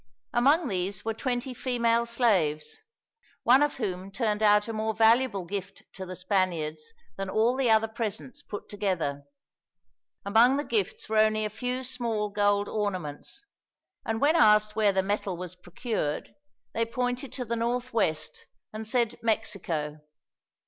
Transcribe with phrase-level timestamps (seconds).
[0.33, 2.81] Among these were twenty female slaves
[3.43, 7.69] one of whom turned out a more valuable gift to the Spaniards than all the
[7.69, 9.25] other presents, put together.
[10.25, 13.45] Among the gifts were only a few small gold ornaments,
[14.03, 16.33] and when asked where the metal was procured,
[16.73, 20.01] they pointed to the northwest and said Mexico.